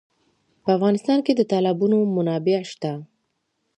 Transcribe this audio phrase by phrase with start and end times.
[0.63, 2.91] په افغانستان کې د تالابونه منابع شته.